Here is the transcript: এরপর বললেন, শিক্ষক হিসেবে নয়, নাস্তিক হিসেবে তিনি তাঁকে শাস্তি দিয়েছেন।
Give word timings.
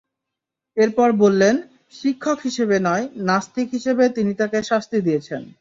এরপর 0.77 1.09
বললেন, 1.13 1.55
শিক্ষক 1.91 2.37
হিসেবে 2.43 2.77
নয়, 2.79 3.05
নাস্তিক 3.21 3.67
হিসেবে 3.71 4.03
তিনি 4.09 4.31
তাঁকে 4.33 4.59
শাস্তি 4.63 4.97
দিয়েছেন। 5.01 5.41